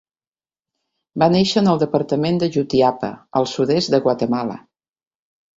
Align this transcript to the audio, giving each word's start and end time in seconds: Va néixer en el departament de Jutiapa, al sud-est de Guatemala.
Va 1.23 1.27
néixer 1.35 1.59
en 1.61 1.69
el 1.75 1.83
departament 1.83 2.41
de 2.45 2.49
Jutiapa, 2.57 3.11
al 3.41 3.49
sud-est 3.55 3.93
de 3.97 4.01
Guatemala. 4.07 4.61